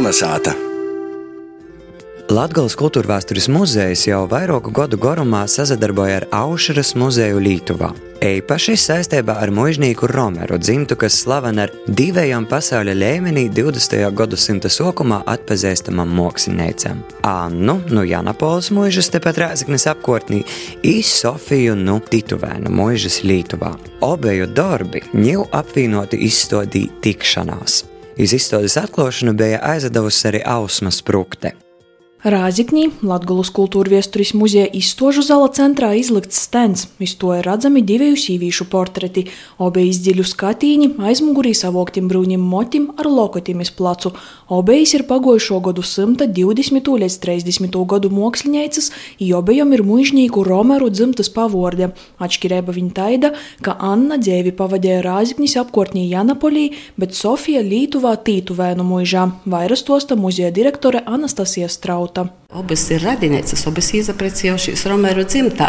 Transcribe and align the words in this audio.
Kalnasāta! 0.00 0.54
Latvijas 2.32 2.72
kultūra 2.80 3.18
vēstures 3.18 3.50
muzejs 3.52 4.06
jau 4.06 4.22
vairāku 4.30 4.72
gadu 4.72 4.96
garumā 4.96 5.42
sadarboja 5.44 6.22
ar 6.22 6.26
Aušras 6.38 6.94
muzeju 6.96 7.42
Lietuvā. 7.44 7.90
Eipaši 8.24 8.78
saistībā 8.80 9.36
ar 9.44 9.52
mužnieku 9.52 10.08
Romeru 10.08 10.56
dzimtu, 10.56 10.96
kas 10.96 11.18
slavena 11.20 11.66
ar 11.66 11.74
divējām 11.84 12.48
pasaules 12.48 12.96
līmenī 12.96 13.50
20. 13.52 14.08
gadsimta 14.16 14.72
sākumā 14.72 15.20
atpazīstamam 15.34 16.16
māksliniecam- 16.16 17.04
Annu 17.34 17.82
no 17.92 18.00
Janapolas 18.00 18.72
mūžas 18.72 19.12
tepat 19.12 19.44
Rēzaknes 19.44 19.84
apkārtnī, 19.92 20.46
un 20.80 21.02
Sofiju 21.12 21.76
no 21.76 22.00
Tituvēnu 22.00 22.72
mūžas 22.72 23.20
Lietuvā. 23.20 23.76
Obeju 24.00 24.48
darbi 24.48 25.04
ņēmu 25.12 25.50
apvienoti 25.52 26.24
izstādī 26.24 26.88
tikšanās. 27.04 27.89
Iz 28.20 28.34
izstādes 28.36 28.74
atklāšanu 28.76 29.32
bija 29.32 29.62
aizdevusi 29.64 30.26
arī 30.28 30.44
Ausma 30.44 30.90
Sprukte. 30.92 31.54
Rāzikņī 32.20 32.82
Latvijas 33.00 33.48
kultūra 33.56 33.94
viesturis 33.94 34.34
muzeja 34.36 34.66
izstožu 34.76 35.22
zala 35.24 35.46
centrā 35.56 35.94
izlikts 35.96 36.42
stends. 36.44 36.82
Iz 37.00 37.14
to 37.16 37.30
ir 37.32 37.46
redzami 37.48 37.80
divi 37.80 38.10
sīvīšu 38.12 38.66
portreti, 38.68 39.22
obejas 39.56 40.02
dziļu 40.04 40.26
skatīņi, 40.28 40.88
aizmugurī 41.00 41.54
savoktim 41.56 42.10
brūņim 42.12 42.42
motim 42.44 42.90
ar 43.00 43.08
lokotimis 43.08 43.72
placu. 43.72 44.12
Obejas 44.52 44.92
ir 44.98 45.06
pagojušo 45.08 45.62
gadu 45.64 45.80
120. 45.80 46.90
līdz 47.00 47.16
30. 47.24 47.78
gadu 47.88 48.12
mākslinieces, 48.12 48.90
jobejom 49.16 49.72
ir 49.72 49.84
mužnīku 49.88 50.44
Romeru 50.44 50.90
dzimtas 50.92 51.32
pavorde. 51.32 51.94
Atšķirība 52.20 52.76
viņa 52.76 52.94
taida, 53.00 53.32
ka 53.64 53.78
Anna 53.80 54.20
dzēvi 54.20 54.52
pavadīja 54.60 55.00
Rāzikņīs 55.08 55.56
apkārtnī 55.64 56.04
Janapolī, 56.12 56.68
bet 57.00 57.16
Sofija 57.16 57.64
Lītuvā 57.64 58.18
Tītuvēnu 58.20 58.84
mužā. 58.84 59.30
Vairas 59.48 59.86
tosta 59.88 60.20
muzeja 60.20 60.52
direktore 60.52 61.00
Anastasija 61.08 61.72
Straut 61.72 62.09
tauta. 62.14 62.36
Abas 62.50 62.82
ir 62.90 63.04
radiniecas, 63.06 63.60
abas 63.70 63.92
izaprecējušās 63.94 64.82
Romeru 64.90 65.22
dzimtā, 65.22 65.68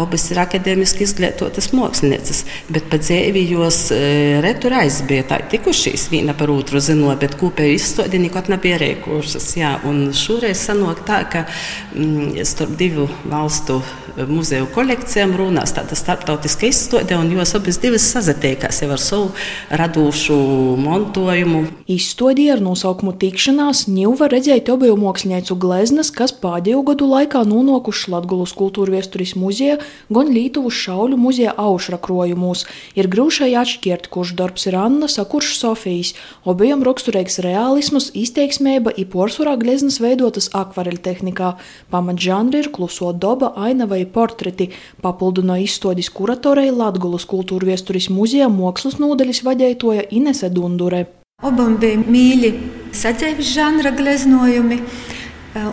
abas 0.00 0.22
ir 0.32 0.38
akadēmiski 0.40 1.04
izglītotas 1.04 1.68
mākslinieces, 1.76 2.38
bet 2.72 2.86
pa 2.88 2.96
dzīvi 3.02 3.42
jos 3.50 3.82
e, 3.92 3.98
retur 4.40 4.72
aizbija 4.78 5.26
tā 5.28 5.42
tikušīs 5.52 6.06
viena 6.08 6.32
par 6.32 6.48
otru 6.54 6.80
zinot, 6.80 7.20
bet 7.20 7.36
kopēju 7.36 7.76
izstādi 7.76 8.22
nekot 8.22 8.48
nebija 8.48 8.80
rēkošas. 8.80 9.50
Jā, 9.60 9.74
un 9.84 10.06
šoreiz 10.16 10.64
sanāk 10.64 11.04
tā, 11.04 11.20
ka 11.28 11.44
mm, 11.44 12.40
starp 12.48 12.78
divu 12.80 13.10
valstu 13.28 13.82
muzeju 14.28 14.66
kolekcijām 14.74 15.32
runās 15.38 15.72
tāda 15.76 15.96
starptautiska 15.96 16.68
izstāde, 16.68 17.16
un 17.16 17.30
jos 17.32 17.54
abas 17.56 17.78
divas 17.80 18.04
sazatiekās 18.12 18.82
jau 18.82 18.90
ar 18.92 19.00
savu 19.00 19.30
radošu 19.72 20.36
montojumu. 20.82 21.64
Izstādī 21.90 22.48
ar 22.52 22.60
nosaukumu 22.64 23.14
Tikšanās 23.16 23.86
ņū 23.88 24.12
var 24.20 24.32
redzēt 24.34 24.68
obeju 24.72 24.98
māksliniecu 25.00 25.56
gleznas, 25.60 26.12
kas 26.14 26.34
pēdējo 26.42 26.82
gadu 26.90 27.08
laikā 27.08 27.44
nonākušas 27.48 28.10
Latvijas 28.12 28.52
kultūra 28.58 28.98
viesturis 28.98 29.34
muzeja, 29.38 29.78
gan 30.12 30.28
Lītuvas 30.32 30.76
šauļu 30.76 31.18
muzeja 31.20 31.56
aušra 31.56 31.98
krojumos. 32.02 32.66
Ir 32.98 33.08
grūšai 33.12 33.52
atšķirt, 33.62 34.10
kurš 34.12 34.34
darbs 34.36 34.68
ir 34.68 34.76
Annas, 34.76 35.18
a 35.18 35.24
kurš 35.28 35.54
Sofijas. 35.60 36.12
Obejam 36.48 36.84
raksturīgs 36.84 37.40
realisms, 37.44 38.10
izteiksmība, 38.18 38.92
ir 38.96 39.08
porcelāna 39.12 39.56
gleznas 39.60 40.00
veidotas 40.02 40.50
akvareļtehnikā. 40.56 41.54
Pamatžanri 41.92 42.62
ir 42.64 42.70
kluso 42.74 43.12
doba, 43.12 43.52
ainava 43.56 44.01
vai 44.02 44.10
portreti, 44.10 44.70
papildino 45.02 45.56
izstādes 45.62 46.10
kuratorei 46.10 46.70
Latvijas 46.74 47.26
kultūra 47.30 47.72
viesturis 47.72 48.10
muzeja 48.10 48.50
mākslas 48.52 48.98
nodaļas 49.02 49.44
vadītāja 49.46 50.08
Inese 50.10 50.50
Dundure. 50.50 51.06
Abam 51.42 51.78
bija 51.82 51.98
mīļi 52.02 52.52
sadzīves 52.94 53.54
žanra 53.54 53.94
gleznojumi, 53.96 54.82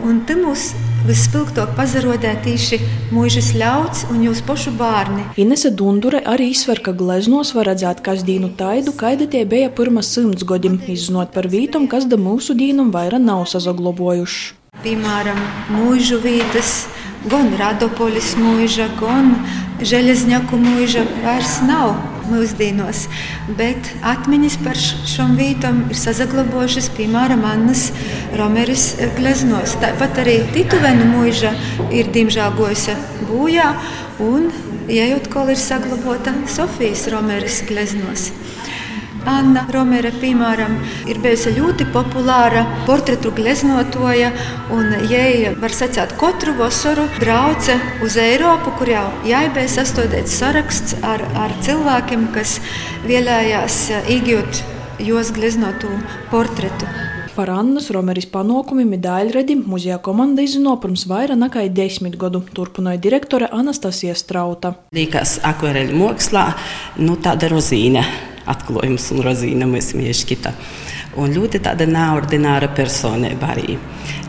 un 0.06 0.24
te 0.26 0.38
mūs 0.40 0.72
Vispilgtāk 1.08 1.78
pazarodē 1.78 2.34
tieši 2.44 2.78
mūžas 3.16 3.54
ļauts 3.56 4.02
un 4.12 4.20
jūs 4.26 4.42
pašu 4.44 4.74
bērni. 4.76 5.24
Inese 5.40 5.72
Dundure 5.72 6.20
arī 6.28 6.50
izsver, 6.52 6.82
ka 6.84 6.92
gleznos 6.92 7.54
var 7.56 7.70
redzēt 7.72 8.02
kasdīnu 8.04 8.52
taidu, 8.60 8.92
kaida 9.00 9.30
tie 9.32 9.46
bija 9.48 9.72
pirmā 9.72 10.04
simts 10.04 10.44
godim, 10.44 10.76
izzinot 10.92 11.32
par 11.32 11.48
vītum, 11.48 11.88
kas 11.88 12.04
da 12.12 12.20
mūsu 12.20 12.58
dīnum 12.60 12.92
vaira 12.92 13.18
nav 13.18 13.46
sazaglobojuši. 13.48 14.58
Piemēram, 14.84 15.40
mūžu 15.72 16.20
vītas 16.24 16.84
gan 17.28 17.52
Radopolis 17.60 18.36
mūža, 18.40 18.88
gan 19.00 19.34
Železņaku 19.80 20.58
mūža 20.60 21.06
vairs 21.24 21.60
nav 21.64 21.94
mūsdienos, 22.30 23.06
bet 23.58 23.90
atmiņas 24.06 24.58
par 24.64 24.78
šām 24.78 25.38
vietām 25.40 25.86
ir 25.90 25.98
sazaglabojušas, 25.98 26.92
piemēram, 26.98 27.46
Annas 27.48 27.90
Romeris 28.38 28.92
gleznos. 29.18 29.78
Tāpat 29.82 30.22
arī 30.24 30.40
Tituvenu 30.54 31.08
mūža 31.14 31.54
ir 31.96 32.12
diemžēl 32.14 32.54
gojusi 32.60 32.98
bojā, 33.30 33.72
un 34.24 34.52
ejot, 34.90 35.32
kol 35.34 35.54
ir 35.54 35.60
saglabāta 35.60 36.36
Sofijas 36.50 37.08
Romeris 37.14 37.64
gleznos. 37.70 38.30
Anna 39.30 39.66
Romere, 39.70 40.10
piemēram, 40.22 40.78
ir 41.10 41.20
bijusi 41.22 41.54
ļoti 41.58 41.86
populāra 41.94 42.64
portretu 42.88 43.32
gleznotoja, 43.36 44.32
un 44.74 44.96
jai 45.12 45.52
var 45.62 45.76
sacīt, 45.76 46.16
katru 46.20 46.56
vasaru 46.58 47.06
brauca 47.20 47.78
uz 48.06 48.18
Eiropu, 48.22 48.74
kur 48.80 48.90
jau 48.90 49.06
jāibēja 49.30 49.76
sastādīts 49.78 50.40
saraksts 50.42 50.98
ar, 51.06 51.24
ar 51.38 51.54
cilvēkiem, 51.66 52.32
kas 52.34 52.58
vēlējās 53.06 53.80
iegūt 54.10 54.64
jos 55.06 55.32
gleznotu 55.36 55.94
portretu. 56.34 56.90
Par 57.36 57.52
Annas 57.54 57.86
Romeris 57.96 58.26
panākumiem 58.28 58.98
Daļredi 59.00 59.56
muzeja 59.62 60.00
komanda 60.04 60.44
izzino 60.44 60.74
pirms 60.82 61.06
vairāk 61.08 61.40
nekā 61.40 61.68
desmit 61.72 62.18
gadu, 62.20 62.42
turpināja 62.56 63.00
direktore 63.06 63.48
Anastasija 63.56 64.18
Strauta. 64.18 64.74
Līkas 64.98 65.38
akvareļu 65.48 66.02
mākslā, 66.02 66.50
nu 67.00 67.16
tāda 67.24 67.48
rozīna 67.54 68.04
atklājums 68.52 69.10
un 69.14 69.24
rozīna 69.26 69.68
mēs 69.70 69.94
mieškita. 69.98 70.54
Un 71.20 71.34
ļoti 71.34 71.62
tāda 71.66 71.88
neordināra 71.90 72.70
personība 72.76 73.54
arī. 73.56 73.78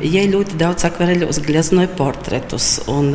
Jai 0.01 0.27
ļoti 0.33 0.59
daudz 0.61 0.87
akvareļos 0.89 1.43
gleznoja 1.45 1.91
portretus. 1.99 2.79
Un, 2.91 3.13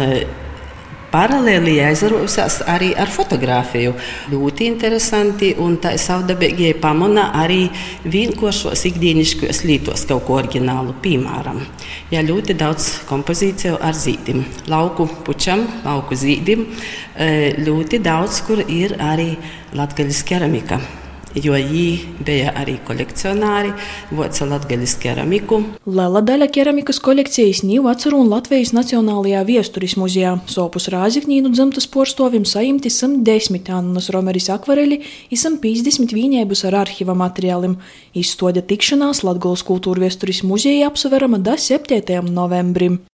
Paralēli 1.16 1.78
aizrausies 1.80 2.58
arī 2.68 2.90
ar 3.00 3.08
fotografiju. 3.08 3.94
Ļoti 4.34 4.66
interesanti, 4.68 5.54
un 5.64 5.78
tā 5.80 5.94
savdabīgie 6.02 6.74
pamana 6.84 7.30
arī 7.40 7.70
vienkāršos 8.04 8.84
ikdienišķos 8.90 9.62
lītos 9.64 10.04
kaut 10.10 10.26
ko 10.28 10.36
oriģinālu. 10.42 10.98
Piemēram, 11.06 11.62
ja 12.12 12.26
ļoti 12.26 12.58
daudz 12.60 12.90
kompozīciju 13.08 13.80
ar 13.80 13.96
zīdim, 13.96 14.44
lauku 14.68 15.08
pučam, 15.24 15.64
lauku 15.88 16.20
zīdim, 16.20 16.68
ļoti 17.64 18.04
daudz, 18.04 18.44
kur 18.44 18.66
ir 18.68 19.00
arī 19.00 19.32
latgaļas 19.72 20.24
keramika 20.28 20.84
jo 21.36 21.56
viņi 21.56 22.24
bija 22.26 22.54
arī 22.56 22.78
kolekcionāri, 22.88 23.74
voca 24.16 24.48
latgaļas 24.50 24.96
keramiku. 25.02 25.62
Liela 25.86 26.22
daļa 26.26 26.48
keramikas 26.56 27.00
kolekcijas 27.04 27.64
ņīva 27.68 27.96
atceru 27.96 28.22
un 28.24 28.32
Latvijas 28.32 28.74
Nacionālajā 28.76 29.44
viesturis 29.48 29.98
muzejā. 30.00 30.38
Sopus 30.52 30.90
Rāzikņīnu 30.94 31.52
dzimtas 31.54 31.88
porstovim 31.92 32.46
saimti 32.48 32.92
110 32.94 33.72
Annas 33.76 34.10
Romeris 34.14 34.50
akvareli 34.54 35.02
i 35.04 35.40
150 35.40 36.16
vīņēbus 36.16 36.66
ar 36.70 36.82
arhiva 36.86 37.18
materiālim. 37.18 37.78
Izstoda 38.16 38.64
tikšanās 38.64 39.24
Latgolas 39.28 39.66
kultūra 39.68 40.06
viesturis 40.06 40.44
muzejā 40.48 40.88
apsaverama 40.90 41.42
da 41.44 41.58
7. 41.60 42.32
novembrim. 42.32 43.02